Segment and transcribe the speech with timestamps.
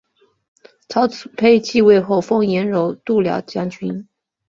[0.89, 4.07] 曹丕即位后封阎柔度辽将军。